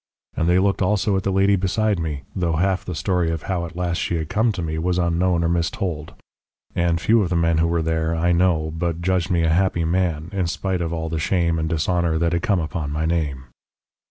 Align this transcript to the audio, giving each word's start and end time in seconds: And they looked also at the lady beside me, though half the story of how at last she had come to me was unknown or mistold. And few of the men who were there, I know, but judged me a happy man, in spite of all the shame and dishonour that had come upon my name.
And 0.35 0.49
they 0.49 0.57
looked 0.57 0.81
also 0.81 1.15
at 1.15 1.21
the 1.21 1.31
lady 1.31 1.55
beside 1.55 1.99
me, 1.99 2.23
though 2.35 2.55
half 2.55 2.83
the 2.83 2.95
story 2.95 3.29
of 3.29 3.43
how 3.43 3.67
at 3.67 3.75
last 3.75 3.97
she 3.99 4.15
had 4.15 4.29
come 4.29 4.51
to 4.53 4.63
me 4.63 4.79
was 4.79 4.97
unknown 4.97 5.43
or 5.43 5.47
mistold. 5.47 6.15
And 6.73 6.99
few 6.99 7.21
of 7.21 7.29
the 7.29 7.35
men 7.35 7.59
who 7.59 7.67
were 7.67 7.83
there, 7.83 8.15
I 8.15 8.31
know, 8.31 8.71
but 8.75 9.01
judged 9.03 9.29
me 9.29 9.43
a 9.43 9.49
happy 9.49 9.85
man, 9.85 10.29
in 10.31 10.47
spite 10.47 10.81
of 10.81 10.91
all 10.91 11.07
the 11.09 11.19
shame 11.19 11.59
and 11.59 11.69
dishonour 11.69 12.17
that 12.17 12.33
had 12.33 12.41
come 12.41 12.59
upon 12.59 12.89
my 12.89 13.05
name. 13.05 13.43